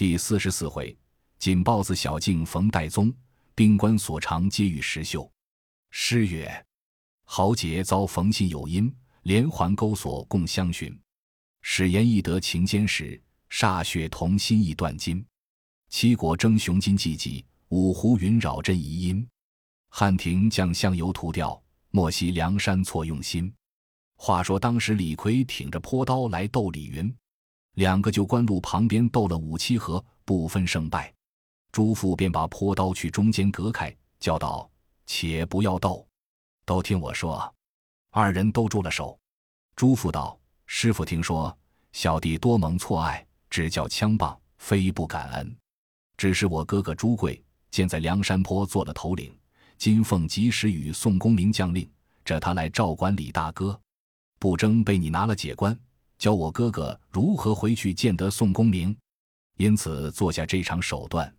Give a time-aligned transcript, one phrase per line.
[0.00, 0.96] 第四十四回，
[1.38, 3.12] 锦豹子小径逢戴宗，
[3.54, 5.30] 兵官所长皆遇石秀。
[5.90, 6.50] 诗曰：
[7.24, 8.90] 豪杰遭逢心有因，
[9.24, 10.98] 连环钩索共相寻。
[11.60, 15.22] 使言易得情坚实，歃血同心意断金。
[15.90, 19.28] 七国争雄今济济，五湖云扰阵遗音。
[19.90, 23.52] 汉庭将相犹图调，莫惜梁山错用心。
[24.16, 27.14] 话说当时李逵挺着坡刀来斗李云，
[27.74, 31.12] 两个就官路旁边斗了五七合，不分胜败。
[31.72, 34.68] 朱父便把坡刀去中间隔开，叫道
[35.06, 36.06] ：“且不要斗，
[36.64, 37.54] 都听我说。”
[38.10, 39.18] 二人都住了手。
[39.76, 40.36] 朱父道。
[40.72, 41.58] 师傅听说
[41.90, 45.56] 小弟多蒙错爱，只教枪棒，非不感恩。
[46.16, 47.42] 只是我哥哥朱贵
[47.72, 49.36] 见在梁山坡做了头领，
[49.78, 51.90] 金凤及时与宋公明将令，
[52.24, 53.76] 这他来照管李大哥，
[54.38, 55.76] 不争被你拿了解关，
[56.20, 58.94] 教我哥哥如何回去见得宋公明，
[59.56, 61.34] 因此做下这场手段。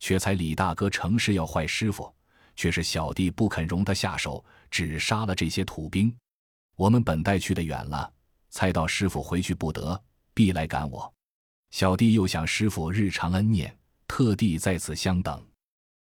[0.00, 2.10] 却才李大哥成事要坏师傅，
[2.56, 6.14] 却是小弟不肯容他下手，只杀了这些土兵。
[6.74, 8.10] 我们本待去的远了。
[8.48, 11.12] 猜到师傅回去不得，必来赶我。
[11.70, 13.76] 小弟又想师傅日常恩念，
[14.08, 15.46] 特地在此相等。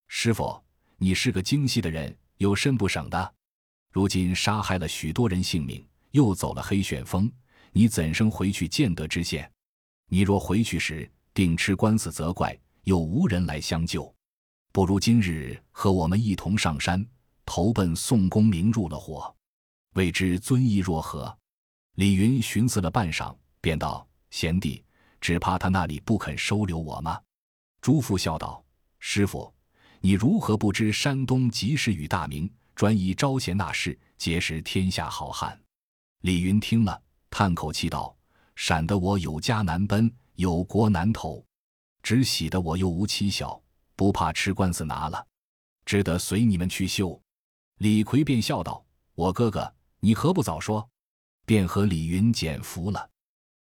[0.07, 0.63] 师傅，
[0.97, 3.35] 你是个精细的人，有甚不省的？
[3.91, 7.31] 如今杀害了许多人性命，又走了黑旋风，
[7.75, 9.51] 你怎生回去见得知县？
[10.09, 14.15] 你若回去时，定吃官司责怪，又无人来相救。
[14.73, 17.05] 不如今日和我们一同上山，
[17.47, 19.35] 投奔宋公明入了伙，
[19.95, 21.35] 未知尊意若何？
[21.95, 24.85] 李云寻思了半晌，便道：“贤弟，
[25.21, 27.21] 只怕他那里不肯收留我吗？”
[27.81, 28.63] 朱父笑道
[29.01, 29.53] ：“师傅，
[30.01, 35.59] 你如何不知山东及时雨大名，专以招贤纳士，结识天下好汉？”
[36.21, 38.15] 李云听了，叹口气道
[38.55, 41.43] ：“闪得我有家难奔，有国难投，
[42.03, 43.59] 只喜得我又无妻小，
[43.97, 45.27] 不怕吃官司拿了，
[45.87, 47.19] 只得随你们去修。”
[47.81, 48.85] 李逵便笑道
[49.17, 50.87] ：“我哥哥，你何不早说？”
[51.47, 53.11] 便和李云减服了。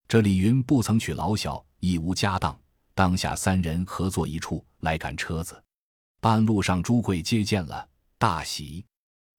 [0.06, 2.54] 这李云不曾娶老小，亦无家当，
[2.94, 5.60] 当下三人合作一处来赶车子。
[6.20, 8.84] 半路上朱贵接见了，大喜。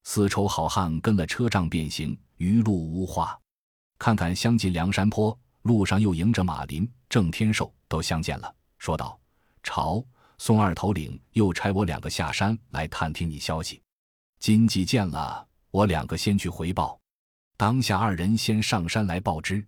[0.05, 3.39] 丝绸好汉跟了车仗便行，余路无话。
[4.03, 9.17] 看看相近梁山坡，路上又迎着马林、郑天寿都相见了，说道
[9.63, 10.03] ：“朝
[10.37, 13.81] 宋二头领又差我两个下山来探听你消息。
[14.39, 16.99] 今既见了，我两个先去回报。”
[17.55, 19.65] 当下二人先上山来报知。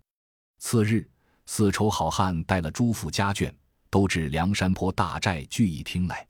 [0.58, 1.08] 次日，
[1.46, 3.50] 四筹好汉带了朱富家眷，
[3.88, 6.28] 都至梁山坡大寨聚义厅来。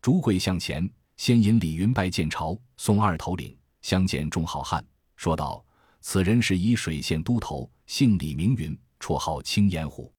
[0.00, 4.82] 朱贵向前，先引李云拜见朝宋二头领，相见众好汉，
[5.16, 5.62] 说道
[6.02, 10.12] ：“此人是沂水县都头，姓李，名云，绰号青眼虎。”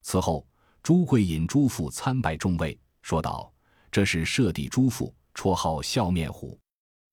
[0.00, 0.46] 此后，
[0.82, 3.52] 朱贵引朱富参拜众位，说道
[3.90, 6.58] ：“这是舍弟朱富，绰号笑面虎。”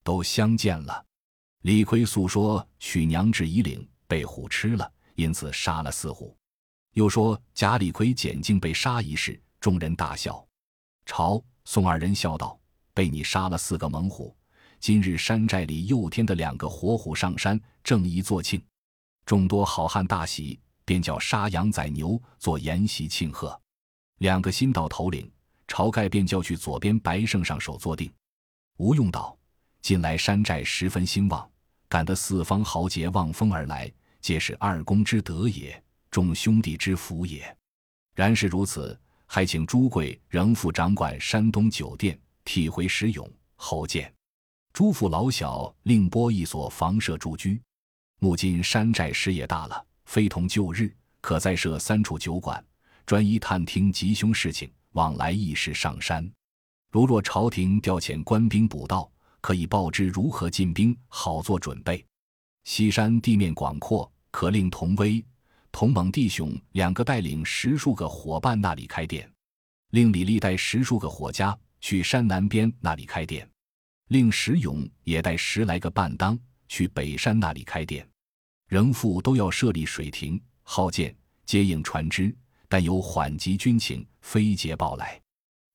[0.03, 1.05] 都相见了。
[1.61, 6.35] 李逵诉说娶娘至夷岭被虎吃了，因此杀了四虎。
[6.93, 10.45] 又说贾李逵捡镜被杀一事，众人大笑。
[11.05, 12.59] 朝宋二人笑道
[12.93, 14.35] ：“被你杀了四个猛虎，
[14.79, 18.61] 今日山寨里又添的两个活虎上山，正宜作庆。”
[19.25, 23.59] 众多好汉大喜，便叫杀羊宰牛做筵席庆贺。
[24.17, 25.31] 两个新到头领，
[25.67, 28.11] 晁盖便叫去左边白胜上首坐定。
[28.77, 29.37] 吴用道
[29.81, 31.47] ：“近来山寨十分兴旺。”
[31.87, 33.91] 感得四方豪杰望风而来，
[34.21, 37.55] 皆是二公之德也，众兄弟之福也。
[38.15, 44.13] 然是如此，还请朱贵仍复掌管山东酒店，替回石勇后见。
[44.71, 47.61] 朱父老小另拨一所房舍住居。
[48.23, 52.63] 目今山寨事业大了，非同旧日，可再设三处酒馆，
[53.03, 56.31] 专一探听吉凶事情，往来议事上山。
[56.91, 59.11] 如若朝廷调遣官兵捕盗。
[59.41, 62.05] 可以报知如何进兵，好做准备。
[62.63, 65.25] 西山地面广阔，可令童威、
[65.71, 69.27] 童猛弟兄两个带领十数个伙伴那里开店；
[69.89, 73.43] 令李立带十数个伙家去山南边那里开店；
[74.09, 76.37] 令石勇也带十来个伴当
[76.71, 78.07] 去北山那里开店。
[78.69, 81.13] 仍复都要设立水亭、号舰
[81.45, 82.33] 接应船只，
[82.69, 85.21] 但有缓急军情，飞捷报来。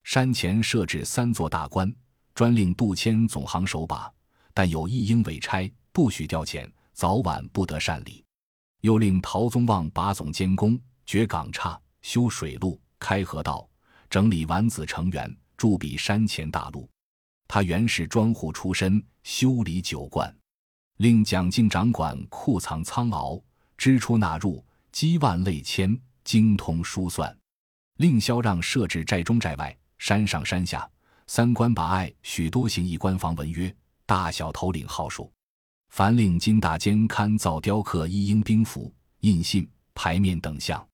[0.05, 1.95] 山前设置三座大关。
[2.35, 4.13] 专令杜迁总行守把，
[4.53, 8.23] 但有一应委差，不许调遣，早晚不得擅离。
[8.83, 13.67] 又令陶宗旺把总监工，掘港岔，修水路，开河道，
[14.11, 16.87] 整理丸子成员，筑比山前大路。
[17.49, 20.35] 他原是庄户出身，修理酒罐。
[20.99, 23.43] 令蒋敬掌管库藏仓廒，
[23.77, 27.37] 支出纳入，积万累千，精通书算。
[27.99, 30.89] 令萧让设置寨中寨外、山上山下
[31.27, 33.75] 三关把隘，许多行役官房文约，
[34.07, 35.31] 大小头领号数。
[35.91, 40.87] 凡令金大监刊造雕刻一应兵符、印信、牌面等项，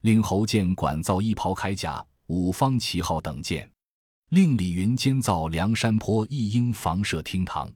[0.00, 3.70] 令侯建管造一袍铠甲、五方旗号等件，
[4.30, 7.70] 令李云监造梁山坡一应房舍厅堂，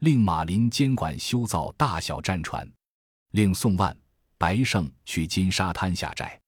[0.00, 2.70] 令马林监管修造大小战船，
[3.32, 3.96] 令宋万、
[4.36, 6.40] 白胜去金沙滩下寨，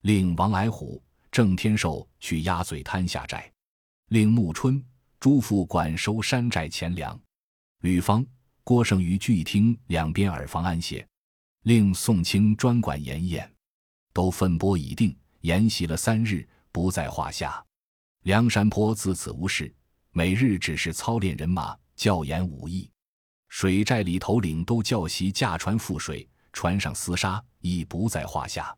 [0.00, 3.50] 令王矮虎、郑天寿去鸭嘴滩下寨，
[4.08, 4.82] 令穆春、
[5.20, 7.18] 朱富管收山寨钱粮，
[7.80, 8.24] 吕方。
[8.66, 11.06] 郭盛于聚义厅两边耳房安歇，
[11.64, 13.54] 令宋清专管盐宴，
[14.14, 17.62] 都分拨已定，沿袭了三日，不在话下。
[18.22, 19.70] 梁山坡自此无事，
[20.12, 22.90] 每日只是操练人马，教演武艺。
[23.54, 28.76] 水寨里头领都教习驾船赴水，船上厮杀亦不在话下。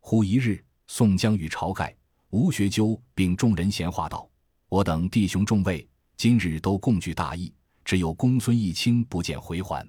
[0.00, 1.94] 忽一日，宋江与晁盖、
[2.30, 4.26] 吴学究并众人闲话道
[4.70, 5.86] ：“我等弟兄众位，
[6.16, 7.52] 今日都共聚大义。”
[7.84, 9.86] 只有公孙义清不见回还，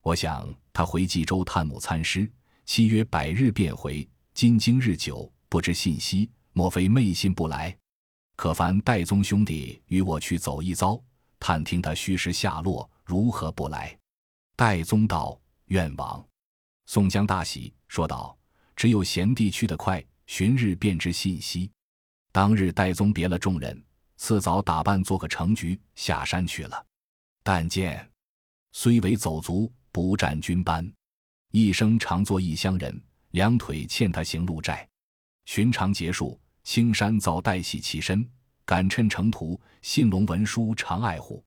[0.00, 2.30] 我想他回冀州探母参师，
[2.66, 4.08] 期约百日便回。
[4.32, 7.76] 今经日久，不知信息，莫非昧信不来？
[8.36, 11.02] 可烦戴宗兄弟与我去走一遭，
[11.40, 13.96] 探听他虚实下落，如何不来？
[14.56, 16.26] 戴宗道：“愿往。”
[16.86, 18.36] 宋江大喜，说道
[18.74, 21.70] ：“只有贤弟去得快，旬日便知信息。”
[22.32, 23.80] 当日戴宗别了众人，
[24.16, 26.84] 次早打扮做个成局，下山去了。
[27.44, 28.10] 但见，
[28.72, 30.92] 虽为走卒，不占军班，
[31.52, 33.00] 一生常做异乡人，
[33.30, 34.86] 两腿欠他行路债。
[35.44, 38.28] 寻常结束，青山早带喜起身，
[38.64, 41.44] 赶趁程途，信龙文书常爱护。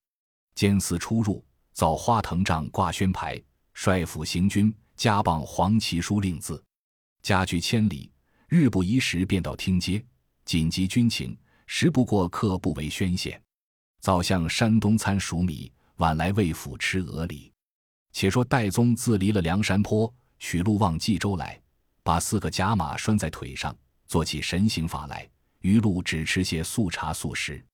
[0.56, 1.46] 监司出入，
[1.80, 3.42] 造花藤帐挂宣牌，
[3.74, 6.62] 帅府行军，加傍黄旗书令字。
[7.22, 8.12] 家距千里，
[8.50, 10.04] 日不宜时便到听街。
[10.44, 11.38] 紧急军情，
[11.68, 13.42] 时不过客不为宣献。
[14.02, 15.72] 早向山东参熟米。
[16.00, 17.50] 晚来魏府吃鹅梨。
[18.12, 21.58] 且说戴宗自离了梁山坡，取路往冀州来，
[22.04, 23.74] 把四个甲马拴在腿上，
[24.06, 25.26] 做起神行法来。
[25.60, 27.66] 余路只吃些素茶素食。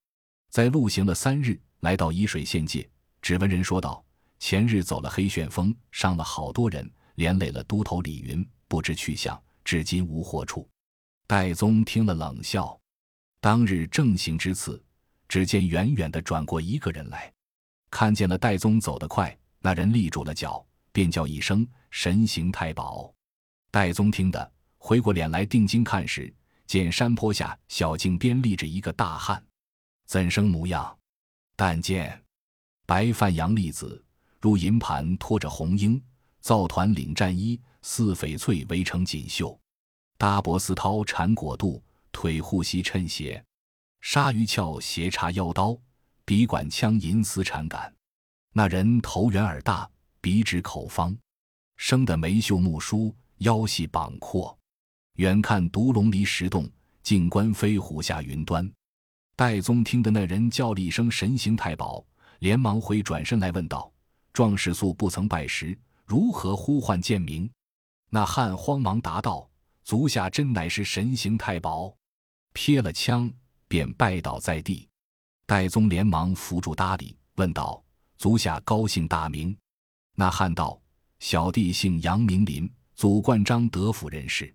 [0.51, 2.87] 在路行了三日，来到沂水县界，
[3.25, 4.05] 指纹人说道：
[4.37, 10.69] 前日走了黑旋风，伤了好多人，连累了都头李云，不知去向，至今无获处。
[11.25, 12.79] 戴宗听了冷笑。
[13.41, 14.79] 当日正行之次，
[15.27, 17.33] 只见远远的转过一个人来。
[17.89, 23.11] 看见了戴宗走得快，那人立住了脚，便叫一声“神行太保”。
[23.71, 26.31] 戴宗听得，回过脸来定睛看时，
[26.67, 29.43] 见山坡下小径边立着一个大汉，
[30.05, 30.95] 怎生模样？
[31.55, 32.21] 但见
[32.85, 34.03] 白范杨立子，
[34.41, 36.01] 入银盘托着红缨，
[36.39, 39.59] 皂团领战衣，似翡翠围成锦绣，
[40.17, 43.43] 搭脖丝绦缠裹肚，腿护膝衬鞋，
[44.01, 45.77] 鲨鱼鞘斜插腰刀。
[46.27, 47.93] 笔管枪银丝缠杆，
[48.51, 49.87] 那人头圆耳大，
[50.21, 51.15] 鼻直口方，
[51.77, 54.57] 生得眉秀目疏，腰细膀阔。
[55.17, 56.67] 远看独龙离石洞，
[57.03, 58.67] 近观飞虎下云端。
[59.35, 62.03] 戴宗听得那人叫了一声“神行太保”，
[62.39, 63.91] 连忙回转身来问道
[64.33, 67.49] ：“壮士素不曾拜师，如何呼唤剑名？”
[68.09, 69.49] 那汉慌忙答道
[69.83, 71.93] ：“足下真乃是神行太保。”
[72.53, 73.31] 撇了枪，
[73.67, 74.87] 便拜倒在地。
[75.45, 77.83] 戴宗连忙扶住搭理，问道
[78.17, 79.55] ：“足下高姓大名？”
[80.15, 80.81] 那汉道
[81.19, 84.53] ：“小弟姓杨，名林，祖贯章德府人士，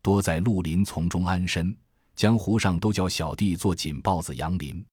[0.00, 1.76] 多在绿林丛中安身，
[2.16, 4.84] 江湖上都叫小弟做锦豹子杨林。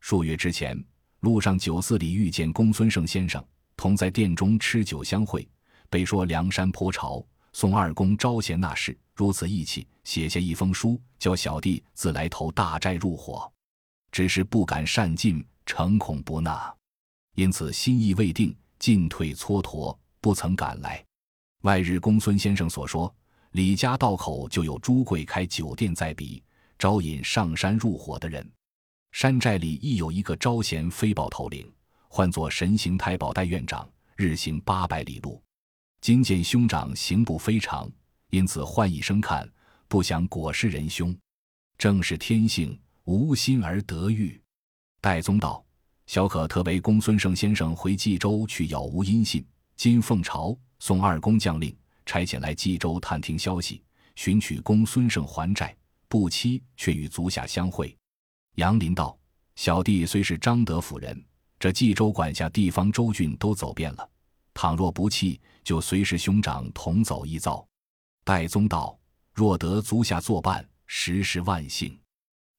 [0.00, 0.82] 数月之前，
[1.20, 3.44] 路上酒肆里遇见公孙胜先生，
[3.76, 5.46] 同在殿中吃酒相会，
[5.88, 13.50] 被说梁山坡朝宋二公招贤纳士，如此义气，写下一封书，叫小弟自来投大寨入伙。”
[14.12, 16.74] 只是不敢擅进，诚恐不纳，
[17.36, 21.04] 因此心意未定，进退蹉跎，不曾赶来。
[21.62, 23.14] 外日公孙先生所说，
[23.52, 26.42] 李家道口就有朱贵开酒店在彼，
[26.78, 28.50] 招引上山入伙的人。
[29.12, 31.70] 山寨里亦有一个招贤飞豹头领，
[32.08, 35.42] 唤作神行太保代院长，日行八百里路。
[36.00, 37.90] 今见兄长行步非常，
[38.30, 39.46] 因此唤一声看，
[39.88, 41.14] 不想果是仁兄，
[41.76, 42.78] 正是天性。
[43.04, 44.40] 无心而得遇，
[45.00, 45.64] 戴宗道
[46.06, 49.44] ：“小可特为公孙胜先生回冀州去杳无音信。
[49.74, 51.76] 今奉朝宋二公将令，
[52.06, 53.82] 差遣来冀州探听消息，
[54.14, 55.74] 寻取公孙胜还债。
[56.08, 57.92] 不期却与足下相会。”
[58.60, 59.18] 杨林道
[59.56, 61.18] ：“小弟虽是张德府人，
[61.58, 64.06] 这冀州管辖地方州郡都走遍了。
[64.52, 67.66] 倘若不弃，就随时兄长同走一遭。”
[68.22, 68.98] 戴宗道
[69.32, 71.98] ：“若得足下作伴，实是万幸。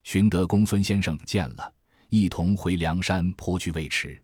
[0.02, 1.72] 寻得公孙先生见了，
[2.08, 4.20] 一同回梁山坡去尉迟。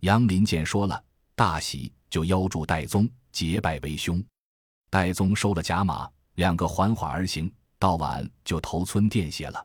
[0.00, 1.04] 杨林见说了，
[1.36, 4.20] 大喜，就邀住戴宗结拜为兄。
[4.90, 7.48] 戴宗收了甲马，两个缓缓而行，
[7.78, 9.64] 到晚就投村殿歇了。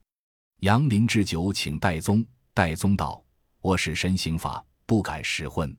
[0.62, 3.24] 杨林置酒请戴宗，戴宗道
[3.62, 5.76] ：“我使神行法，不敢食荤。”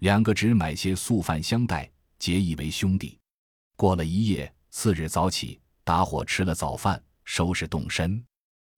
[0.00, 3.18] 两个只买些素饭相待，结义为兄弟。
[3.76, 8.22] 过了一夜，次日早起，打火吃了早饭，收拾动身。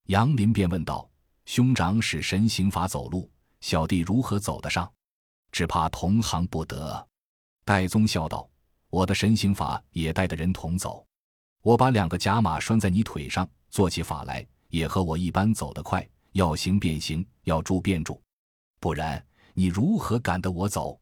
[0.05, 1.09] 杨林便问道
[1.45, 4.89] ：“兄长使神行法走路，小弟如何走得上？
[5.51, 7.05] 只怕同行不得。”
[7.65, 8.49] 戴宗笑道
[8.89, 11.05] ：“我的神行法也带的人同走。
[11.63, 16.05] 我把两个甲马拴在你腿上，做起法来也和我一般走得快。
[16.31, 18.19] 要行便行，要住便住，
[18.79, 20.99] 不然你如何赶得我走？”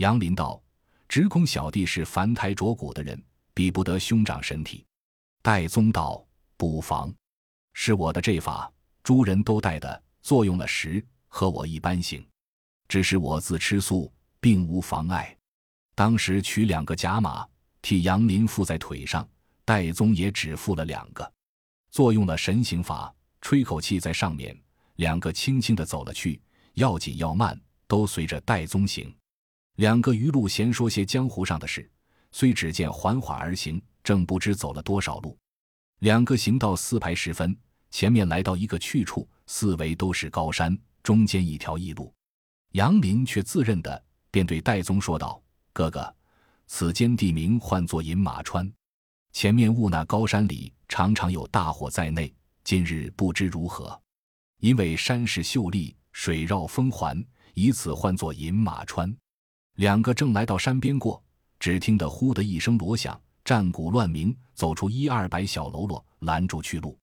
[0.00, 0.60] 杨林道
[1.06, 4.86] ：“只恐小弟是凡胎着骨的人，比不得兄长身体。”
[5.44, 6.26] 戴宗道
[6.56, 7.14] ：“不妨。”
[7.74, 12.26] 是我的这法，诸人都带的，作用了时和我一般行，
[12.88, 15.36] 只是我自吃素，并无妨碍。
[15.94, 17.46] 当时取两个甲马，
[17.82, 19.28] 替杨林附在腿上，
[19.66, 21.30] 戴宗也只附了两个，
[21.92, 24.58] 作用了神行法，吹口气在上面，
[24.96, 26.40] 两个轻轻的走了去，
[26.72, 29.14] 要紧要慢，都随着戴宗行。
[29.76, 31.86] 两个余路闲说些江湖上的事，
[32.30, 35.36] 虽只见缓缓而行，正不知走了多少路。
[35.98, 37.54] 两个行到四排时分，
[37.90, 42.10] 前面来到一个去处，四围都是高山，中间一条驿路。
[42.70, 45.42] 杨林却自认的，便对戴宗说道
[45.74, 46.16] ：“哥哥，
[46.66, 48.72] 此间地名唤作饮马川，
[49.32, 52.32] 前面雾那高山里常常有大火在内，
[52.64, 53.98] 今日不知如何。
[54.58, 57.22] 因为山势秀丽，水绕峰环，
[57.54, 59.14] 以此唤作饮马川。”
[59.76, 61.22] 两个正来到山边过，
[61.58, 63.20] 只听得呼的一声锣响。
[63.44, 66.96] 战鼓乱鸣，走出一二百小喽啰，拦住去路。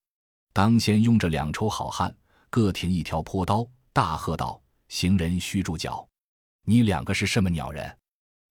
[0.54, 2.16] 当先拥着两抽好汉，
[2.50, 6.08] 各挺一条坡刀，大喝道：“行人须住脚！
[6.64, 7.98] 你两个是什么鸟人？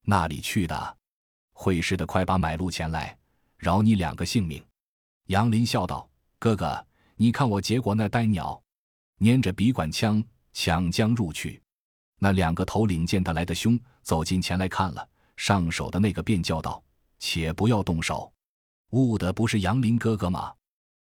[0.02, 0.96] 那里去的？
[1.54, 3.16] 会师的，快把买路钱来，
[3.58, 4.64] 饶你两个性命！”
[5.26, 6.86] 杨林笑道：“哥哥，
[7.16, 8.60] 你看我结果那呆鸟，
[9.18, 11.60] 拈着笔管枪，抢将入去。
[12.18, 16.82] 那两个头领见他来的凶，走近前来看了，上手的那个便叫道。”
[17.20, 18.32] 且不要动手，
[18.90, 20.54] 误的不是杨林哥哥吗？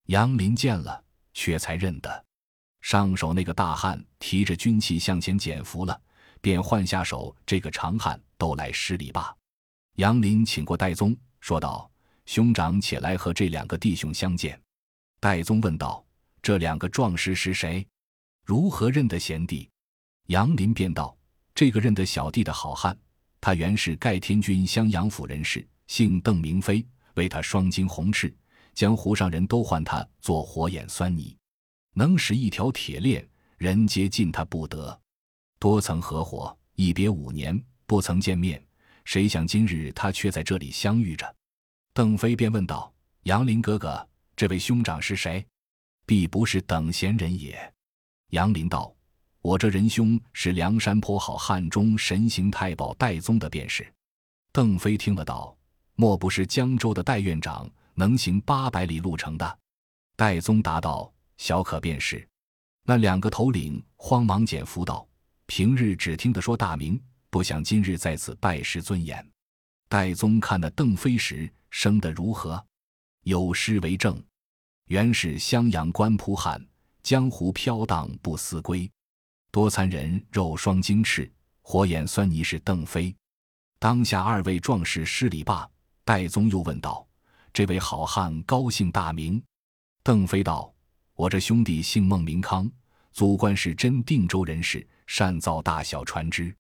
[0.07, 2.25] 杨林见了，却才认得，
[2.81, 6.01] 上手那个大汉提着军器向前减服了，
[6.41, 9.33] 便换下手这个长汉都来施礼罢。
[9.99, 11.89] 杨林请过戴宗，说道
[12.31, 14.57] ：“兄长且来和这两个弟兄相见。”
[15.19, 16.07] 戴宗问道
[16.41, 17.85] ：“这两个壮士是谁？
[18.47, 19.69] 如何认得贤弟？”
[20.31, 21.19] 杨林便道
[21.57, 22.97] ：“这个认得小弟的好汉，
[23.41, 28.33] 他原是盖天军襄阳府人士。”姓邓名飞，为他双睛红赤，
[28.75, 31.35] 江湖上人都唤他做火眼狻猊，
[31.95, 34.97] 能使一条铁链，人皆近他不得。
[35.59, 38.65] 多曾合伙，一别五年，不曾见面。
[39.05, 41.35] 谁想今日他却在这里相遇着。
[41.93, 42.93] 邓飞便问道
[43.25, 45.45] ：“杨林哥哥，这位兄长是谁？
[46.07, 47.73] 必不是等闲人也。”
[48.31, 48.95] 杨林道
[49.43, 53.87] ：“我这仁兄是梁山坡好汉中神行太保戴宗的便是。”
[54.53, 55.57] 邓飞听了道。
[55.97, 59.59] 莫不是江州的戴院长能行八百里路程的？
[60.17, 62.27] 戴宗答道：“小可便是。”
[62.85, 65.07] 那两个头领慌忙减服道
[65.45, 69.31] ：“平日只听得说大名，不想今日在此拜师尊严。”
[69.91, 72.63] 戴宗看那邓飞时生得如何？
[73.23, 74.23] 有诗为证
[74.87, 76.65] ：“原是襄阳官仆汉，
[77.03, 78.91] 江湖飘荡不思归。
[79.51, 81.31] 多残忍，肉双精翅，
[81.63, 83.15] 火眼狻猊是邓飞。”
[83.79, 85.69] 当下二位壮士施礼罢。
[86.03, 87.07] 戴宗又问道
[87.53, 89.41] ：“这位好汉高姓大名？”
[90.03, 90.75] 邓飞道
[91.15, 92.69] ：“我这兄弟姓孟，名康，
[93.13, 96.53] 祖贯是真定州人士，善造大小船只。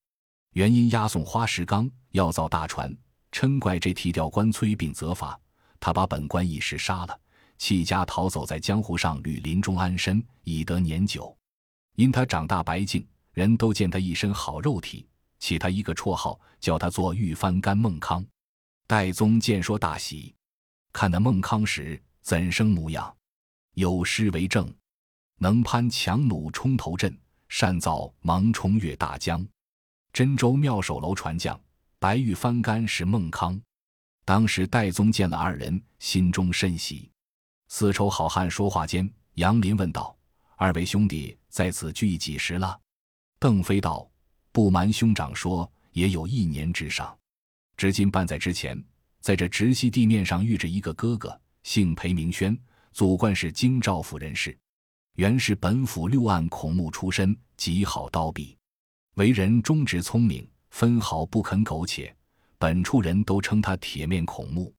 [0.52, 2.96] 原因押送花石纲，要造大船，
[3.32, 5.38] 嗔怪这提调官崔并责罚，
[5.78, 7.20] 他把本官一时杀了，
[7.58, 11.36] 弃家逃走，在江湖上履林中安身，以得年久。
[11.96, 15.06] 因他长大白净，人都见他一身好肉体，
[15.38, 18.24] 起他一个绰号，叫他做玉翻干孟康。”
[18.86, 20.34] 戴宗见说大喜，
[20.92, 23.14] 看那孟康时怎生模样？
[23.74, 24.68] 有诗为证：
[25.38, 27.16] 能攀强弩冲头阵，
[27.48, 29.46] 善造芒冲越大江。
[30.12, 31.58] 真州妙手楼船匠，
[32.00, 33.60] 白玉翻干是孟康。
[34.24, 37.10] 当时戴宗见了二人，心中甚喜。
[37.68, 40.16] 四抽好汉说话间，杨林问道
[40.56, 42.80] ：“二位兄弟在此聚几时了？”
[43.38, 44.10] 邓飞道
[44.50, 47.14] ：“不瞒兄长说，也有一年之上。”
[47.76, 48.82] 至今半载之前，
[49.20, 52.58] 在这直溪地面上遇着一个哥哥，姓裴名轩，
[52.92, 54.58] 祖贯是京兆府人士，
[55.16, 58.56] 原是本府六案孔目出身，极好刀笔，
[59.16, 62.14] 为人忠直聪明，分毫不肯苟且。
[62.58, 64.72] 本处人都称他铁面孔目，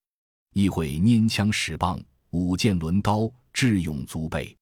[0.54, 4.56] 亦会拈枪使棒，舞剑抡刀，智勇足备。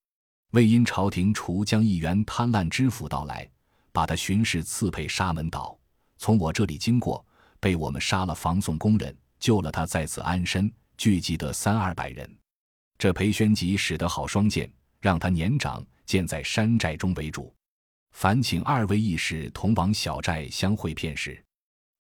[0.51, 3.49] 为因朝廷除将一员贪婪知府到来，
[3.91, 5.77] 把他巡视刺配沙门岛，
[6.17, 7.23] 从我这里经过，
[7.59, 12.37] 被我们杀了防送工人，救了他在此安身，聚集得三二百人。
[12.97, 14.71] 这裴宣吉使得好双剑，
[15.01, 17.53] 让他年长，建在山寨中为主。
[18.11, 21.43] 烦请二位义士同往小寨相会片时。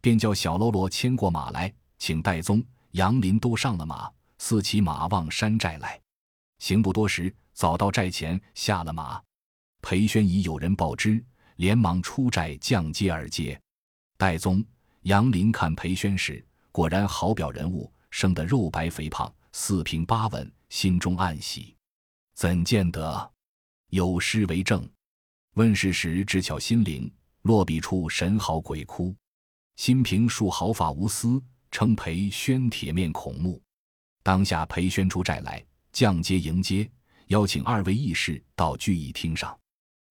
[0.01, 5.99] 便叫小喽啰牵过马来，请戴宗、杨林都上了马，四骑马望山寨来。
[6.59, 9.21] 行不多时，早到寨前，下了马。
[9.81, 11.23] 裴宣已有人报知，
[11.57, 13.59] 连忙出寨降阶而接。
[14.17, 14.63] 戴宗、
[15.03, 21.75] 杨林看裴宣时，果然好表人物，生得肉白肥胖，四平八稳，心中暗喜。
[22.35, 23.31] 怎见得？
[23.89, 24.89] 有诗为证。
[25.55, 29.15] 问世时，只巧心灵落笔处，神好鬼哭。
[29.75, 31.41] 新平树毫发无私，
[31.71, 33.61] 称裴宣铁面孔目。
[34.21, 36.89] 当下裴宣出寨来，降阶迎接，
[37.27, 39.57] 邀请二位义士到聚义厅上。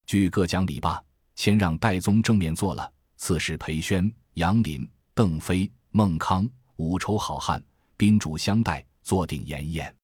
[0.07, 1.02] 据各讲礼罢，
[1.37, 2.92] 先让戴宗正面坐了。
[3.16, 7.62] 次是裴宣、杨林、邓飞、孟康五筹好汉
[7.97, 9.95] 宾主相待，坐定筵宴。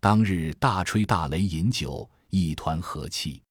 [0.00, 3.42] 当日大吹大擂饮酒，一团和气。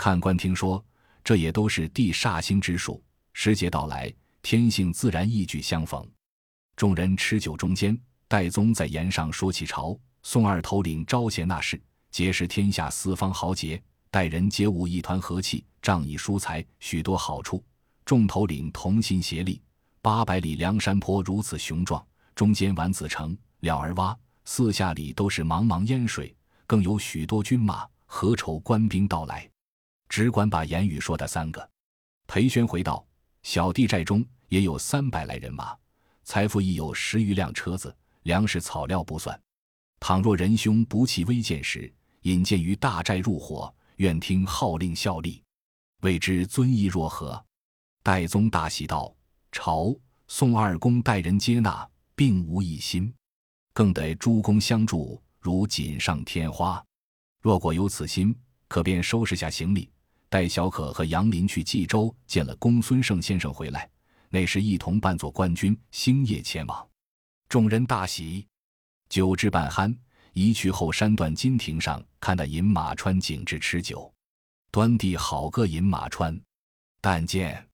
[0.00, 0.82] 看官听说，
[1.22, 3.02] 这也都是地煞星之术。
[3.34, 4.10] 时节到来。
[4.40, 6.02] 天性自然一举相逢，
[6.74, 7.94] 众人吃酒中间，
[8.26, 11.78] 戴宗在言上说起朝宋二头领招贤纳士，
[12.10, 13.78] 结识天下四方豪杰，
[14.10, 17.62] 待人皆无一团和气，仗义疏财，许多好处。
[18.06, 19.60] 众头领同心协力，
[20.00, 22.02] 八百里梁山坡如此雄壮，
[22.34, 24.16] 中间丸子城、了儿洼，
[24.46, 26.34] 四下里都是茫茫烟水，
[26.66, 29.49] 更有许多军马，何愁官兵到来？
[30.10, 31.70] 只管把言语说的三个。
[32.26, 33.06] 裴宣回道。
[33.42, 35.74] 小弟寨中也有三百来人马，
[36.24, 39.40] 财富亦有十余辆车子，粮食草料不算。
[39.98, 45.42] 倘若仁兄不弃危贱时，引荐于大寨入伙，愿听号令效力，
[46.02, 47.42] 未知尊意若何？
[48.02, 49.10] 戴宗大喜道
[49.52, 49.96] ：“朝
[50.28, 53.10] 宋二公待人接纳，并无异心，
[53.72, 56.84] 更得诸公相助，如锦上添花。
[57.40, 59.90] 若果有此心，可便收拾下行李。”
[60.30, 63.90] 带小可和杨林去冀州见了公孙胜先生回来，
[64.28, 66.88] 那时一同扮作官军，星夜前往。
[67.48, 68.46] 众人大喜，
[69.08, 69.92] 酒至半酣，
[70.32, 74.10] 移去后山段金亭上看那饮马川景致吃酒。
[74.70, 76.40] 端地好个饮马川！
[77.00, 77.68] 但见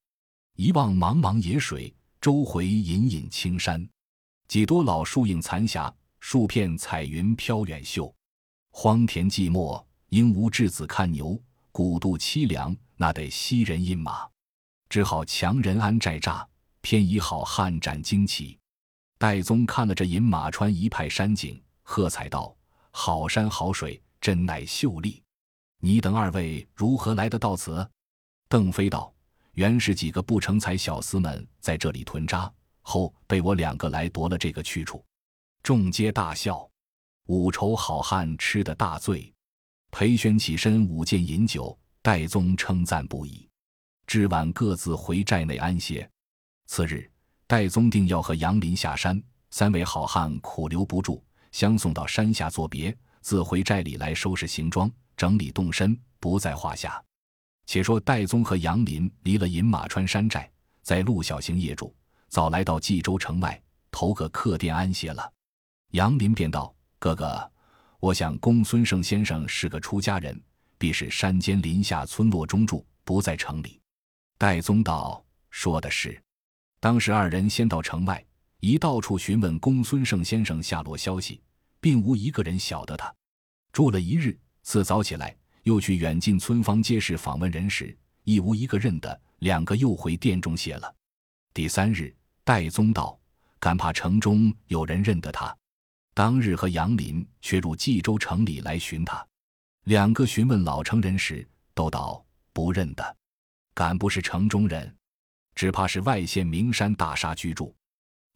[0.55, 3.87] 一望茫茫野水，周回隐隐青山，
[4.49, 8.11] 几多老树影残霞，数片彩云飘远秀。
[8.71, 11.39] 荒田寂寞，应无稚子看牛。
[11.77, 14.27] 古渡凄凉，那得西人饮马，
[14.89, 16.43] 只好强人安寨栅，
[16.81, 18.59] 偏以好汉斩旌旗。
[19.19, 22.57] 戴宗看了这饮马川一派山景，喝彩道
[22.93, 25.23] ：“好山好水，真乃秀丽。
[25.81, 27.87] 你等二位如何来得到此？”
[28.49, 29.13] 邓飞道
[29.53, 35.05] ：“原是几个不成才小厮们在这里屯扎，后被我两个来夺了这个去处。”
[35.63, 36.67] 众皆大笑。
[37.27, 39.31] 五筹好汉吃得大醉。
[39.99, 43.49] 裴宣起身舞剑饮酒，戴宗称赞不已。
[44.07, 46.07] 至晚各自回寨内安歇。
[46.67, 47.11] 次日，
[47.47, 57.03] 戴宗定要和杨林下山，三位好汉苦留不住，相送到山下作别，自回寨里来收拾行装，整理动身，不在话下。
[57.65, 60.47] 且说戴宗和杨林离了饮马川山寨，
[60.83, 61.97] 在路小行夜住，
[62.29, 63.59] 早来到冀州城外，
[63.91, 65.33] 投个客店安歇了。
[65.93, 67.51] 杨林便道：“哥哥。”
[68.07, 70.41] 我想公孙胜先生是个出家人，
[70.79, 73.81] 必是山间林下村落中住，不在城里。
[74.39, 76.17] 戴宗道：“说的是。”
[76.79, 78.25] 当时二人先到城外，
[78.61, 81.43] 一到处询问公孙胜先生下落消息，
[81.81, 83.13] 并无一个人晓得他。
[83.73, 89.21] 住了一日，次早起来，又去远近村坊街市访问人时，亦无一个认得。
[89.41, 90.95] 两个又回店中歇了。
[91.53, 92.15] 第三日，
[92.45, 93.19] 戴宗道
[93.59, 95.53] ：“敢怕城中有人认得他。”
[96.17, 99.23] 当日和杨林却入冀州城里来寻他，
[99.85, 102.25] 两个询问老城人时，都道
[102.55, 103.17] 不认得，
[103.75, 104.97] 敢不是城中人，
[105.55, 107.77] 只怕是外县名山大厦居住。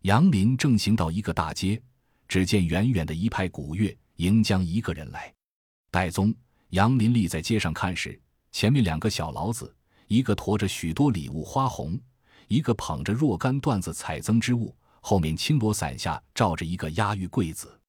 [0.03, 1.81] 杨林正行到一个大街，
[2.29, 5.33] 只见远远的一派鼓乐迎将一个人来。
[5.91, 6.35] 戴宗、
[6.69, 8.21] 杨林立在街上看时，
[8.53, 9.75] 前面两个小老子，
[10.07, 11.99] 一个驮着许多礼物花红，
[12.47, 14.77] 一个捧着若干缎子彩增之物。
[15.01, 17.81] 后面青罗伞下罩着一个押玉贵子，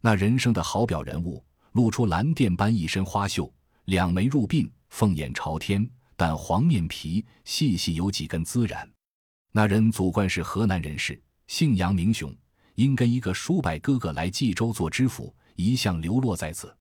[0.00, 3.52] 那人生的好表人物，露出蓝靛般一身花绣，
[3.84, 8.88] 两眉入鬓，凤眼朝天，但黄面皮，细细有几根孜然。
[9.50, 12.34] 那人祖贯是河南人士，姓杨名雄，
[12.74, 16.74] 因跟一个叔伯哥哥来冀州做知府，一向流落在此。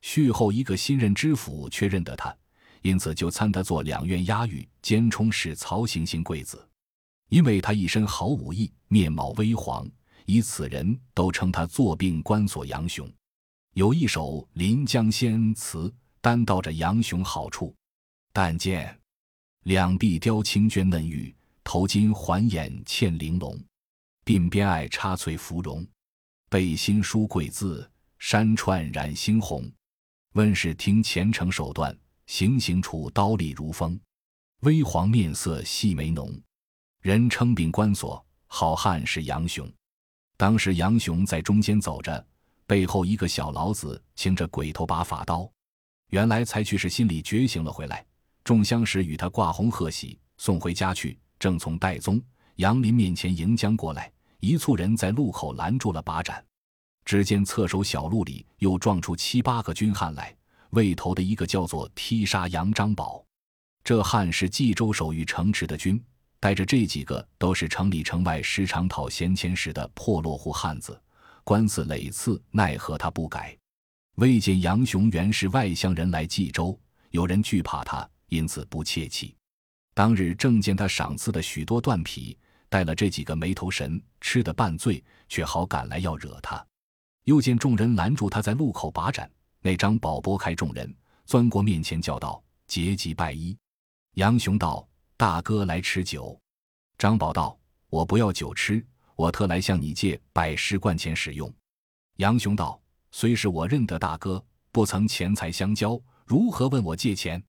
[0.00, 2.34] 续后一个新任知府却认得他，
[2.82, 6.67] 因此就参他做两院押狱兼充使曹行行贵子。
[7.28, 9.88] 因为他一身好武艺，面貌微黄，
[10.24, 13.10] 以此人都称他坐病关索杨雄。
[13.74, 17.74] 有一首《临江仙》词，单道着杨雄好处。
[18.32, 18.98] 但见
[19.64, 23.62] 两臂雕青绢嫩玉，头巾环眼嵌玲珑，
[24.24, 25.86] 鬓边爱插翠芙蓉，
[26.48, 29.70] 背心书贵字，山串染猩红。
[30.34, 33.98] 问事听虔诚手段，行刑处刀利如风。
[34.60, 36.40] 微黄面色细眉浓，
[37.00, 39.70] 人称病关索，好汉是杨雄。
[40.36, 42.26] 当时杨雄在中间走着。
[42.66, 45.50] 背后一个小老子擎着鬼头把法刀，
[46.10, 48.04] 原来才去是心里觉醒了回来。
[48.44, 51.18] 众相识与他挂红贺喜，送回家去。
[51.38, 52.20] 正从戴宗、
[52.56, 56.44] 杨林面前迎将过来，一簇人在路口拦住了把斩。
[57.06, 60.36] 只见侧手小路里又撞出七八个军汉来，
[60.72, 63.24] 未头的一个叫做踢杀杨张宝，
[63.82, 65.98] 这汉是冀州守御城池的军，
[66.40, 71.00] 带着这几个都是城里城外时常讨闲钱时的破落户汉子。
[71.44, 73.56] 官司累次，奈何他不改。
[74.16, 76.78] 未见杨雄原是外乡人来冀州，
[77.10, 79.34] 有人惧怕他，因此不切气。
[79.94, 82.36] 当日正见他赏赐的许多断皮，
[82.68, 86.64] 带了这几个没头神，吃得半醉，却好赶来要惹他。
[87.24, 93.56] 又见众人拦住他在路口把盏，那张宝拨开众人，钻过面前叫道：“结疾拜医。”
[94.14, 94.86] 杨雄道
[95.18, 96.40] ：“大哥来吃酒。”
[96.96, 97.58] 张宝道
[97.90, 98.82] ：“我不要酒吃。”
[99.18, 101.52] 我特来向你借百十贯钱使用。
[102.18, 107.42] 杨雄道：“虽是我认得大哥，不曾钱财相交，如何问我借钱？”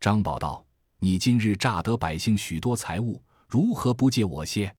[0.00, 0.66] 张宝道
[0.98, 4.74] ：“你今日诈得百姓许多财物，如何不借我些？”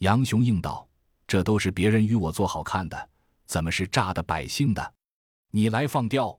[0.00, 0.86] 杨雄应道
[1.26, 3.08] ：“这都是别人与我做好看的，
[3.46, 4.94] 怎么是诈的百姓的？
[5.50, 6.38] 你来放刁，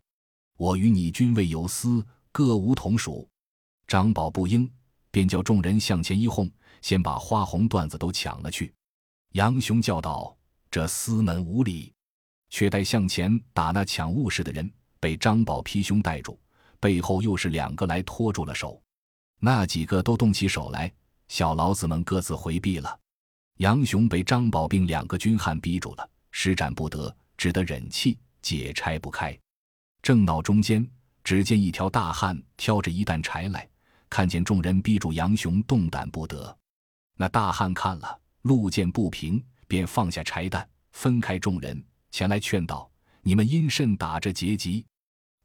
[0.56, 3.28] 我与你均未有私，各无同属。”
[3.88, 4.72] 张宝不应，
[5.12, 6.50] 便叫众人向前一哄，
[6.82, 8.74] 先把花红缎子都抢了去。
[9.34, 10.36] 杨雄叫道
[10.72, 11.94] ：“这私门无礼！”
[12.50, 14.70] 却待向前打那抢物事的人，
[15.00, 16.40] 被张宝劈胸带住，
[16.80, 18.82] 背后又是两个来拖住了手。
[19.40, 20.92] 那几个都动起手来，
[21.28, 23.00] 小老子们各自回避了。
[23.58, 29.38] 杨雄被张宝并两个军汉逼住了，施展不得，只得忍气，解拆不开。
[30.02, 30.86] 正闹中间，
[31.24, 33.68] 只见一条大汉挑着一担柴来，
[34.12, 36.56] 看见众人逼住杨雄，动弹不得。
[37.18, 38.20] 那大汉看了。
[38.44, 42.90] 路见不平，便放下柴担，分开众人前来劝道
[43.22, 44.84] ：“你们因甚打这劫急？”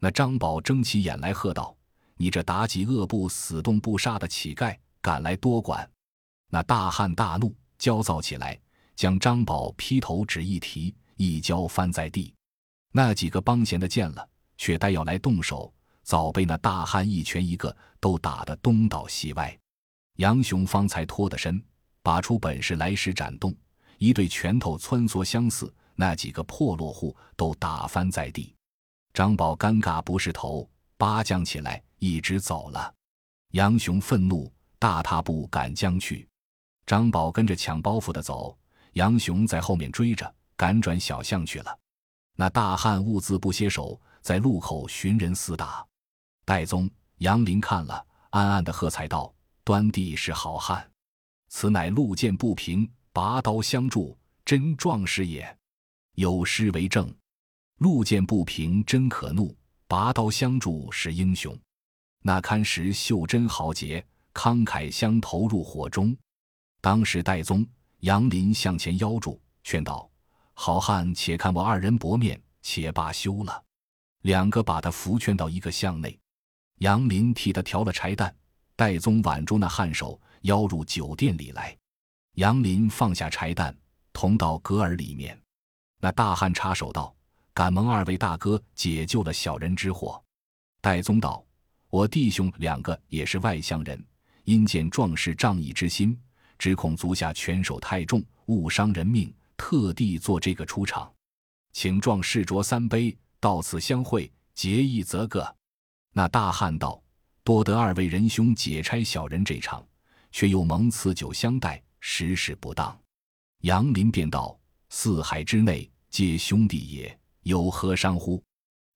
[0.01, 1.77] 那张宝睁起眼来，喝道
[2.17, 5.87] ：“你这妲己恶不死动不杀的乞丐，敢来多管！”
[6.49, 8.59] 那大汉大怒，焦躁起来，
[8.95, 12.33] 将张宝劈头只一提，一跤翻在地。
[12.93, 14.27] 那几个帮闲的见了，
[14.57, 15.71] 却待要来动手，
[16.07, 19.59] 早被那大汉一拳一个都打得东倒西歪。
[20.19, 21.61] 杨雄方才脱得身。
[22.01, 23.53] 拔出本事来时，斩动
[23.99, 28.55] 一对拳头，穿梭相似，那几个破落户都打翻在地。
[29.13, 32.95] 张宝尴尬不是头，八将起来，一直走了。
[33.55, 36.29] 杨雄愤怒，大踏步赶将去。
[36.87, 38.57] 张宝跟着抢包袱的走，
[38.93, 41.77] 杨雄在后面追着，赶转小巷去了。
[42.37, 45.85] 那大汉兀自不歇手，在路口寻人厮打。
[46.47, 50.89] 戴宗、杨林看了，暗暗的喝彩道：“端地是好汉。”
[51.51, 55.59] 此乃路见不平，拔刀相助，真壮士也。
[56.15, 57.13] 有诗为证：
[57.79, 59.57] 路见不平真可怒，
[59.89, 61.59] 拔刀相助是英雄。
[62.23, 66.17] 那堪时袖珍豪杰，慷慨相投入火中。
[66.81, 67.67] 当时戴宗、
[68.03, 70.09] 杨林向前邀住，劝道
[70.55, 73.65] ：“好汉，且看我二人薄面，且罢休了。”
[74.23, 76.17] 两个把他扶劝到一个巷内，
[76.79, 78.35] 杨林替他调了柴担，
[78.75, 80.21] 戴宗挽住那汉手。
[80.43, 81.77] 邀入酒店里来，
[82.35, 83.75] 杨林放下柴担，
[84.13, 85.37] 同到阁儿里面。
[85.99, 87.13] 那大汉插手道
[87.53, 90.23] ：“敢蒙二位大哥解救了小人之祸。”
[90.81, 91.45] 戴宗道
[91.91, 94.01] ：“我弟兄两个也是外乡人，
[94.45, 96.17] 因见壮士仗义之心，
[96.59, 101.13] 只恐足下拳手太重，误伤人命，特地做这个出场，
[101.73, 105.53] 请壮士酌三杯，到此相会，结义则个。”
[106.17, 106.99] 那大汉道
[107.45, 109.87] ：“多得二位仁兄解差小人这场。”
[110.33, 112.99] 却又蒙赐酒相待，实是不当。
[113.61, 118.43] 杨林便道：“四海之内皆兄弟也，有何伤乎？”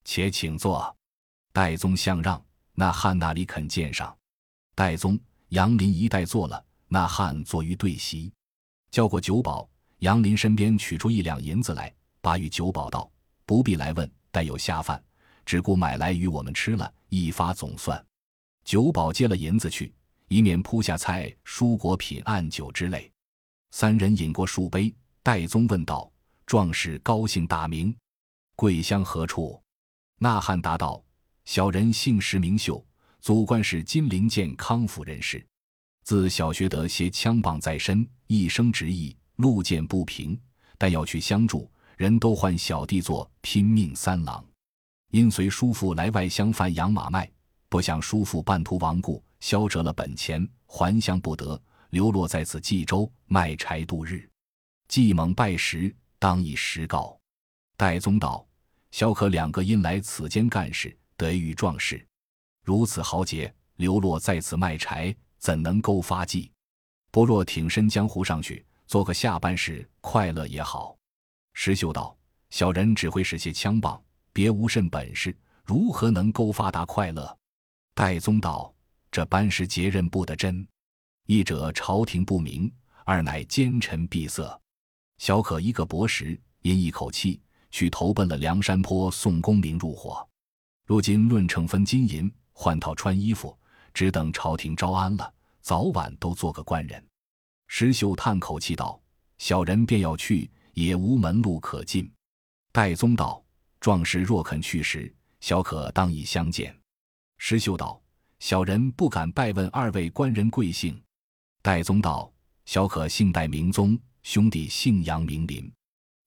[0.02, 0.96] 且请坐。
[1.52, 4.16] 戴宗相让，那汉那里肯见上。
[4.74, 8.32] 戴宗、杨林一带坐了，那汉坐于对席，
[8.90, 9.68] 叫过酒保。
[9.98, 13.10] 杨林身边取出一两银子来，把与酒保道
[13.44, 15.02] ：“不必来问，待有下饭，
[15.44, 18.02] 只顾买来与我们吃了，一发总算。”
[18.64, 19.92] 酒保接了银子去，
[20.28, 23.12] 以免铺下菜、蔬果品、暗酒之类。
[23.72, 26.10] 三人饮过数杯，戴宗问道
[26.46, 27.94] ：“壮士高姓大名？
[28.56, 29.62] 贵乡何处？”
[30.18, 31.04] 那汉答道
[31.44, 32.84] ：“小人姓石名秀，
[33.20, 35.44] 祖贯是金陵健康府人士。
[36.04, 40.38] 自小学得些枪棒在身，一生执意。”路见不平，
[40.76, 44.44] 但要去相助，人都唤小弟做拼命三郎。
[45.10, 47.30] 因随叔父来外乡贩养马卖，
[47.68, 54.28] 不想叔父半途亡故，消折了本钱，还乡不得，流落在此冀州卖柴度日。
[54.88, 57.18] 季猛拜时，当以实告。
[57.76, 58.46] 戴宗道
[58.90, 62.04] ：“萧可两个因来此间干事，得遇壮士，
[62.64, 66.50] 如此豪杰，流落在此卖柴，怎能勾发迹？
[67.10, 70.96] 不若挺身江湖上去。”做个下班时快乐也好。
[71.54, 72.16] 石秀道
[72.50, 77.38] ：“小人只会使些枪棒，别无甚本事，如何能够发达快乐？”
[77.94, 78.72] 戴宗道
[79.10, 80.66] ：“这班师节任不得真，
[81.26, 82.72] 一者朝廷不明，
[83.04, 84.60] 二乃奸臣闭塞。
[85.18, 87.40] 小可一个薄时，因一口气
[87.70, 90.26] 去投奔了梁山坡宋公明入伙，
[90.86, 93.56] 如今论成分金银，换套穿衣服，
[93.92, 97.04] 只等朝廷招安了，早晚都做个官人。”
[97.68, 99.00] 石秀叹口气道
[99.38, 102.10] ：“小人便要去，也无门路可进。”
[102.72, 103.44] 戴宗道
[103.80, 106.76] ：“壮士若肯去时，小可当以相见。”
[107.38, 108.00] 石秀道
[108.38, 111.02] ：“小人不敢拜问二位官人贵姓。”
[111.62, 112.32] 戴宗道
[112.66, 115.72] ：“小可姓戴名宗，兄弟姓杨名林。”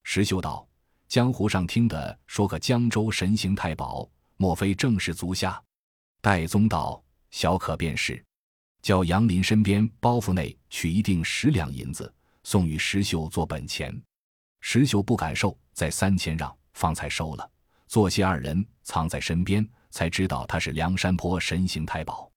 [0.03, 0.67] 石秀道
[1.07, 5.63] ：“江湖上听的说个江州神行太保，莫非正是足下？”
[6.21, 8.23] 戴宗道：“小可便是。”
[8.81, 12.13] 叫杨林身边包袱内取一锭十两银子，
[12.43, 13.97] 送与石秀做本钱。
[14.59, 17.49] 石秀不敢受，在三千让，方才收了。
[17.87, 22.31] 作谢二人藏在身边，才知道他是梁山坡神行太保。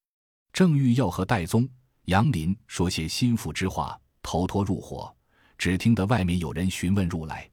[0.53, 1.69] 正欲要和戴宗、
[2.05, 5.15] 杨林说些心腹之话，投托入伙，
[5.59, 7.49] 只听得外面有人询问入来。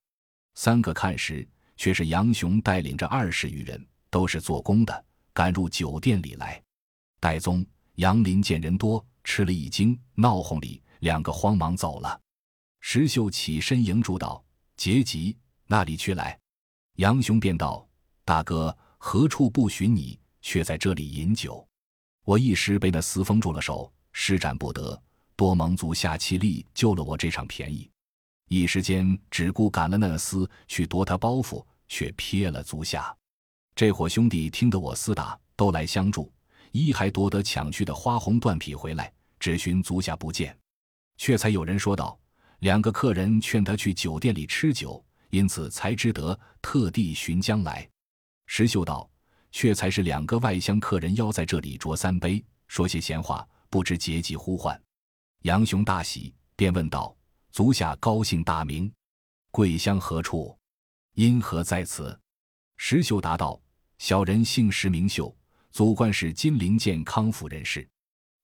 [0.56, 6.62] 三个看时，却是杨雄带领着二十余人，都是做工的，赶入酒店里来。
[7.20, 7.66] 戴宗。
[7.98, 12.20] 杨林见人多，吃了一惊，闹哄里，两个慌忙走了。
[12.80, 14.44] 石秀起身迎住道
[14.76, 16.36] ：“杰吉，那里去来？”
[16.98, 17.88] 杨雄便道
[18.24, 21.68] ：“大哥，何处不寻你，却在这里饮酒？
[22.24, 25.02] 我一时被那厮封住了手，施展不得，
[25.36, 27.90] 多蒙足下气力救了我这场便宜。
[28.48, 33.16] 一时间只顾赶了那厮去夺他包袱，却撇了足下。
[33.76, 36.32] 这伙兄弟听得我厮打，都来相助。”
[36.74, 40.56] 一还夺得抢去的花红缎匹回来，只寻足下不见，
[41.18, 42.20] 却才有人说道：
[42.60, 45.04] 两个客人劝他去酒店里吃酒，
[45.34, 47.90] 因此才知得特地寻将来。
[48.46, 49.10] 石秀道：
[49.52, 54.80] 却才是两个外乡客人邀在这里酌三杯，说些闲话，不知节气呼唤。
[55.42, 57.18] 杨雄大喜，便问道：
[57.52, 58.94] 足下高姓大名？
[59.50, 60.56] 贵乡何处？
[61.16, 62.16] 因何在此？
[62.78, 63.60] 石秀答道：
[63.98, 65.36] 小人姓石名秀。
[65.72, 67.90] 祖贯是金陵健康府人士，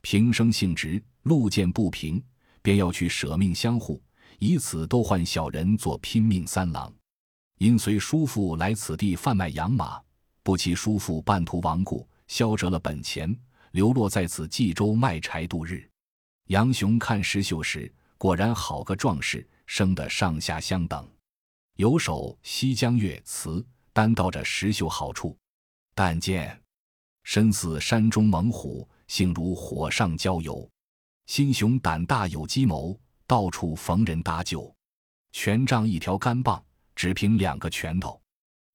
[0.02, 2.20] 平生性直，路见不平，
[2.64, 4.02] 便要去舍命相护，
[4.40, 6.92] 以此都换小人做拼命三郎。
[7.60, 10.02] 因随叔父来此地贩卖养马，
[10.44, 13.38] 不期叔父半途亡故，消折了本钱，
[13.72, 15.88] 流落在此冀州卖柴度日。
[16.46, 21.08] 杨雄看石秀时，果然好个壮士，生得上下相等，
[21.76, 25.38] 有首《西江月》词，单道着石秀好处，
[25.94, 26.60] 但见。
[27.24, 30.68] 身似山中猛虎，性如火上浇油。
[31.28, 33.00] 心雄胆大有计谋，
[33.30, 34.76] 到处逢人搭救。
[35.32, 36.60] 权杖一条干棒，
[36.96, 38.20] 只凭两个拳头。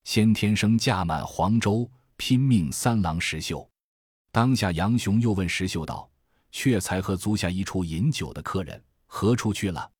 [0.04, 3.68] 先天生驾满黄州，拼命三郎石秀。
[4.30, 6.08] 当下杨雄又问石秀道
[6.52, 9.90] ：“却才和租下一处饮酒的客人何处去了？”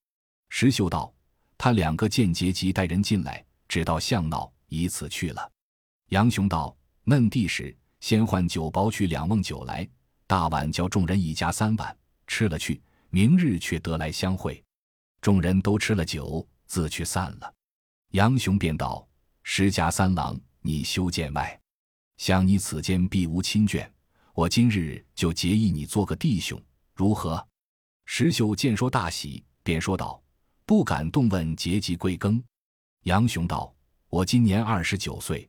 [0.50, 1.12] 石秀道
[1.58, 5.50] ：“他两个间接急带人进来，只到巷闹，以此去了。”
[6.10, 9.88] 杨雄道：“嫩地时。”先换酒包去两瓮酒来，
[10.28, 12.80] 大碗叫众人一家三碗吃了去，
[13.14, 14.60] 明日却得来相会。
[15.20, 17.54] 众人都吃了酒，自去散了。
[18.10, 19.06] 杨雄便道
[19.44, 21.56] ：“石家三郎，你休见外，
[22.16, 23.88] 想你此间必无亲眷，
[24.34, 26.60] 我今日就结义你做个弟兄，
[26.92, 27.46] 如何？”
[28.04, 30.20] 石秀见说大喜，便说道
[30.66, 32.42] ：“不敢动问节籍贵庚。”
[33.06, 33.72] 杨雄道
[34.10, 35.48] ：“我今年二十九岁。”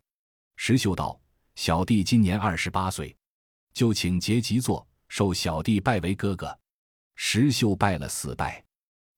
[0.55, 1.19] 石秀道
[1.55, 3.17] ：“小弟今年二十八岁，
[3.73, 6.55] 就请节即坐，受小弟拜为哥哥。”
[7.15, 8.63] 石秀拜了四拜，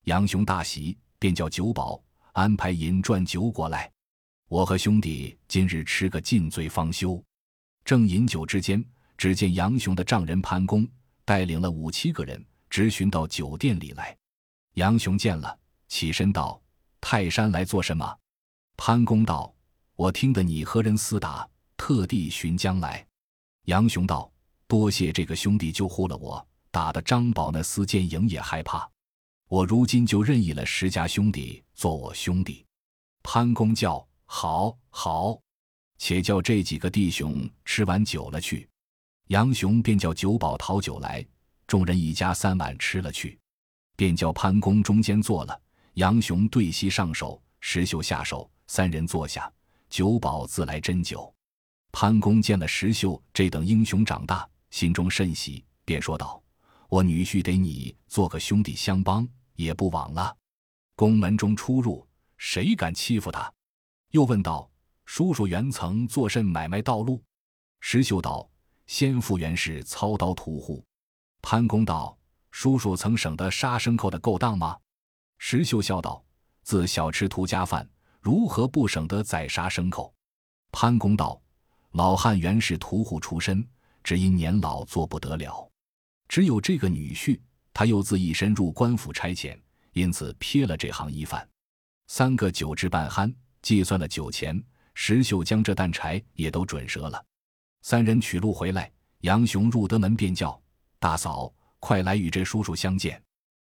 [0.03, 2.01] 杨雄大喜，便叫酒保
[2.33, 3.91] 安排银馔酒过来。
[4.47, 7.21] 我和兄弟今日吃个尽醉方休。
[7.83, 8.83] 正饮酒之间，
[9.17, 10.87] 只见杨雄的丈人潘公
[11.25, 14.15] 带领了五七个人，直寻到酒店里来。
[14.75, 15.57] 杨雄见了，
[15.87, 16.61] 起身道
[17.01, 18.17] ：“泰山来做什么？”
[18.77, 19.53] 潘公道
[19.97, 23.05] ：“我听得你和人厮打，特地寻将来。”
[23.65, 24.31] 杨雄道
[24.67, 28.87] ：“多谢这个兄弟救护了我，打得张宝那厮奸营也害怕。
[29.47, 32.63] 我如今就任意了石家兄弟做我兄弟。”
[33.23, 35.39] 潘公叫：“好，好，
[35.97, 38.69] 且叫这几个弟兄吃完酒了去。”
[39.29, 41.25] 杨雄便叫酒保讨酒来，
[41.65, 43.39] 众人一家三碗吃了去，
[43.95, 45.59] 便叫潘公中间坐了，
[45.95, 48.47] 杨雄对席上手，石秀下手。
[48.67, 49.51] 三人坐下，
[49.89, 51.33] 酒保自来斟酒。
[51.91, 56.39] 潘公见了石秀这等英雄长大，心中甚喜，便说道
[56.87, 60.35] ：“我女婿得你做个兄弟相帮，也不枉了。
[60.95, 63.51] 宫门中出入，谁敢欺负他？”
[64.11, 64.69] 又问道
[65.05, 67.21] ：“叔叔原曾做甚买卖道路？”
[67.81, 68.49] 石秀道
[68.87, 70.83] ：“先父原是操刀屠户。”
[71.41, 72.17] 潘公道
[72.51, 74.77] ：“叔叔曾省得杀牲口的勾当吗？”
[75.37, 76.23] 石秀笑道
[76.63, 77.87] ：“自小吃屠家饭。”
[78.19, 80.13] 如何不省得宰杀牲口？
[80.73, 81.39] 潘公道
[81.93, 83.65] ：“老汉原是屠户出身，
[84.03, 85.71] 只因年老做不得了，
[86.27, 87.39] 只有这个女婿，
[87.73, 89.57] 他又自一身入官府差遣，
[89.93, 91.47] 因此撇了这行一饭。”
[92.07, 94.61] 三个酒至半酣，计算了酒钱，
[94.93, 97.23] 石秀将这担柴也都准折了。
[97.81, 100.59] 三人取路回来，杨雄入得门便叫
[100.99, 103.21] ：“大嫂，快来与这叔叔相见。”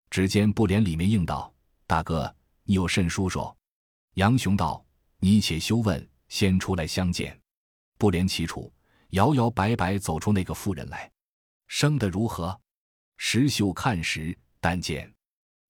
[0.10, 1.54] 只见布帘里面应道
[1.88, 3.54] ：“大哥，你有甚叔叔？”
[4.16, 4.86] 杨雄道
[5.20, 7.38] ：“你且休问，先出来相见。”
[7.98, 8.72] 不连其处，
[9.12, 11.10] 摇摇摆摆走出那个妇人来，
[11.68, 12.60] 生得如何？
[13.18, 15.14] 石秀看时，但见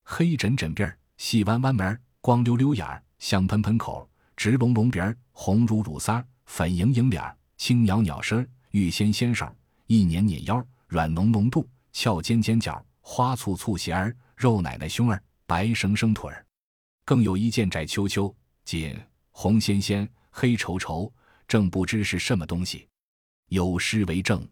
[0.04, 9.56] 黑枕枕辫细弯弯眉光溜溜眼儿香喷喷口直隆隆鼻儿红如乳腮儿粉莹莹脸儿轻袅袅身儿玉纤纤手儿
[9.88, 16.46] 一捻捻腰儿软浓浓肚翘尖尖脚花簇簇鞋儿肉奶奶胸儿白生生腿儿。
[17.06, 21.12] 更有一件窄秋秋、紧红纤纤、黑稠稠，
[21.48, 22.88] 正不知是什么东西。
[23.50, 24.48] 有诗为证：“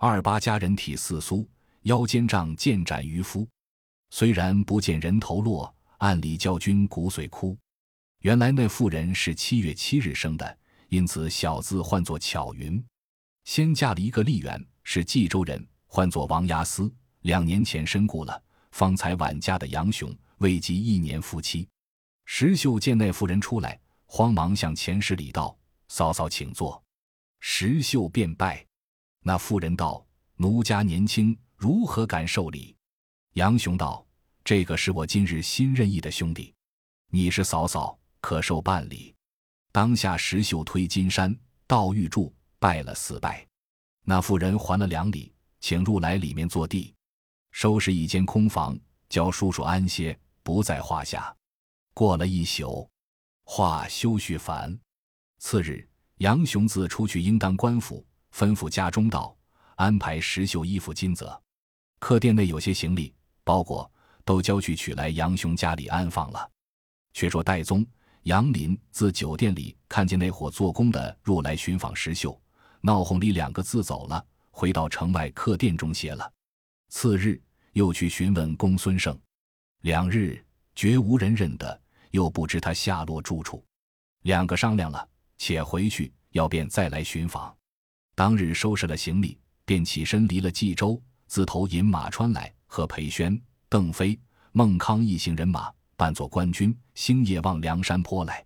[0.00, 1.44] 二八佳人体似酥，
[1.82, 3.46] 腰间仗剑斩渔夫。
[4.10, 7.58] 虽然不见人头落，暗里教君骨髓枯。”
[8.22, 10.58] 原来那妇人是七月七日生的，
[10.88, 12.82] 因此小字唤作巧云。
[13.44, 16.92] 先嫁了一个丽媛，是冀州人，唤作王押司。
[17.22, 21.68] 两年前身故了，方才晚嫁的杨雄，未及一年夫妻。
[22.24, 25.58] 石秀见那妇人出来，慌忙向前施礼道
[25.88, 26.80] ：“嫂嫂，请坐。”
[27.40, 28.67] 石秀便拜。
[29.22, 30.04] 那妇人道
[30.36, 32.76] ：“奴家年轻，如何敢受礼？”
[33.34, 34.06] 杨雄道
[34.44, 36.54] ：“这个是我今日新任义的兄弟，
[37.10, 39.14] 你是嫂嫂，可受半礼。”
[39.70, 43.46] 当下石秀推金山道玉柱拜了四拜。
[44.02, 46.94] 那妇人还了两礼，请入来里面坐地，
[47.50, 48.78] 收拾一间空房，
[49.08, 51.36] 叫叔叔安歇，不在话下。
[51.92, 52.88] 过了一宿，
[53.44, 54.76] 话休续烦。
[55.38, 58.04] 次日，杨雄自出去应当官府，
[58.38, 59.36] 吩咐家中道
[59.74, 61.42] 安排石秀衣服金泽。
[61.98, 63.90] 客店内有些行李包裹，
[64.24, 66.48] 都交去取来杨雄家里安放了。
[67.12, 67.84] 却说戴宗、
[68.22, 72.40] 杨林自酒店里看见那伙做工的入来寻访石秀，
[72.80, 76.32] 闹哄里两个字走了，回到城外客店中歇了。
[76.90, 79.18] 次日又去询问公孙胜，
[79.80, 80.40] 两日
[80.76, 81.80] 绝无人认得。
[82.12, 83.62] 又不知他下落住处，
[84.22, 87.57] 两个商量了，且回去，要便再来寻访。
[88.18, 94.18] 当日收拾了行李，便起身离了冀州，自投饮马川来，和裴宣、邓飞、
[94.50, 98.44] 孟康一行人马，扮作官军，星夜往梁山坡来。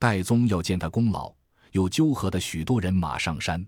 [0.00, 1.32] 戴宗要见他功劳，
[1.70, 3.64] 又纠合的许多人马上山。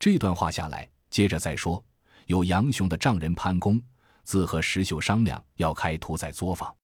[0.00, 1.80] 这段话下来，接着再说，
[2.26, 3.80] 有杨雄的丈人潘公，
[4.24, 6.74] 自和石秀商量要开屠宰作坊。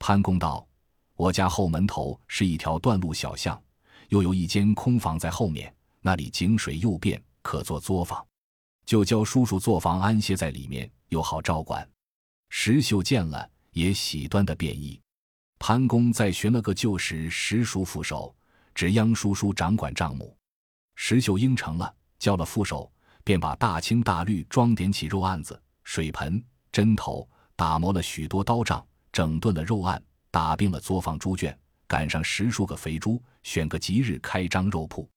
[0.00, 0.66] 潘公道。
[1.14, 3.62] 我家后门头是一条断路小巷，
[4.08, 8.26] 又有一间空房在后面，那里井水又便，可做作坊，
[8.84, 11.88] 就教叔叔作坊安歇在里面，又好照管。
[12.48, 15.00] 石秀见了，也喜端的便意。
[15.56, 18.34] 潘公再寻了个旧时石叔副手，
[18.74, 20.36] 只央叔叔掌管账目。
[20.96, 22.90] 石秀应承了，叫了副手，
[23.22, 30.02] 便把大青大绿装点起肉案子、水盆、针头，打磨了许多刀杖，整顿了肉案。
[30.32, 35.08] 打并了作坊猪圈，赶上十数个肥猪，选个吉日开张肉铺。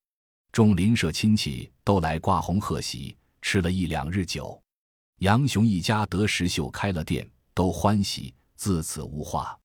[0.52, 4.60] 众邻舍亲戚都来挂红贺喜，吃了一两日酒。
[5.18, 9.56] 杨雄一家得石秀开了店，都欢喜，自此无话。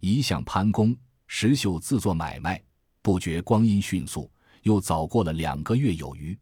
[0.00, 2.62] 一向潘公，石秀自做买卖，
[3.02, 4.30] 不觉光阴迅速，
[4.62, 6.38] 又早过了两个月有余。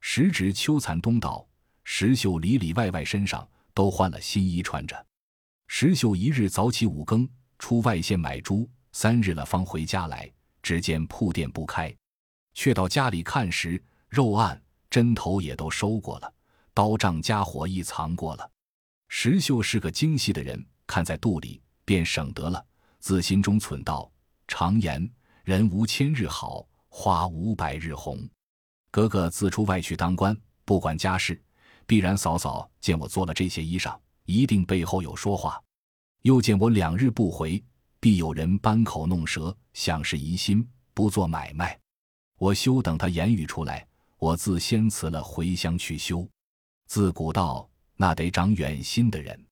[0.00, 1.46] 时值秋残冬倒，
[1.84, 5.06] 石秀里里外外身上都换了新衣穿着。
[5.66, 7.28] 石秀一日早起五更，
[7.58, 10.32] 出外县买猪，三日了方回家来，
[10.62, 11.94] 只见铺店不开。
[12.56, 16.34] 却到家里看时，肉案、针头也都收过了，
[16.72, 18.50] 刀杖家伙亦藏过了。
[19.08, 22.64] 石秀是个精细的人，看在肚里，便省得了，
[22.98, 24.10] 自心中忖道
[24.48, 25.08] ：“常言
[25.44, 28.26] 人无千日好，花无百日红。
[28.90, 30.34] 哥哥自出外去当官，
[30.64, 31.38] 不管家事，
[31.86, 33.94] 必然嫂嫂见我做了这些衣裳，
[34.24, 35.62] 一定背后有说话。
[36.22, 37.62] 又见我两日不回，
[38.00, 41.78] 必有人扳口弄舌，想是疑心，不做买卖。”
[42.38, 43.86] 我休等他言语出来，
[44.18, 46.28] 我自先辞了回乡去休。
[46.86, 49.44] 自古道，那得长远心的人。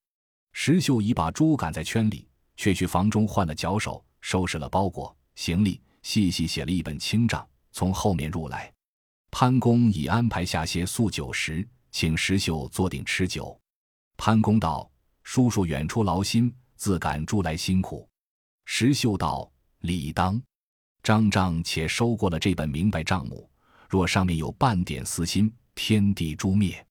[0.52, 8.72] 石秀已把猪赶在圈里，却去房中换了脚手，收拾了包裹行李，细细写了一本清账，从后面入来。
[9.30, 13.58] 潘公已安排下些素酒食，请石秀坐定吃酒。
[14.16, 14.88] 潘公道
[15.24, 18.08] ：“叔叔远出劳心，自赶猪来辛苦。”
[18.64, 20.40] 石秀道：“理当。”
[21.04, 23.46] 张张且收过了这本明白账目，
[23.90, 26.84] 若上面有半点私心，天地诛灭。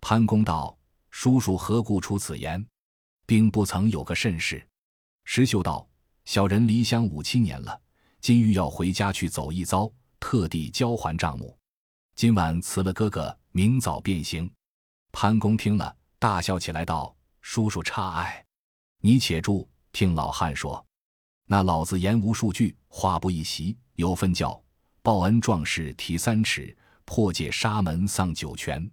[0.00, 0.74] 潘公道
[1.12, 2.66] ：“叔叔何故出此言？
[3.26, 4.66] 并不曾有个甚事。”
[5.24, 5.86] 石秀道
[6.24, 7.78] ：“小人离乡五七年了，
[8.22, 11.54] 今欲要回家去走一遭，特地交还账目。
[12.16, 14.50] 今晚辞了哥哥，明早便行。”
[15.12, 18.42] 潘公听了，大笑起来，道：“叔叔差爱，
[19.02, 20.82] 你且住，听老汉说。”
[21.52, 24.62] 那老子言无数句，话不一席，有分教
[25.02, 28.88] 报恩壮士提三尺，破戒沙门丧九泉。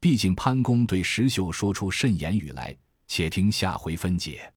[0.00, 2.74] 毕竟潘公对石秀说出甚言语来，
[3.06, 4.50] 且听下回分解。